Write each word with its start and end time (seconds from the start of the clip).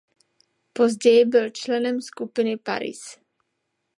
Později 0.73 1.25
byl 1.25 1.49
členem 1.49 2.01
skupiny 2.01 2.57
Paris. 2.57 3.19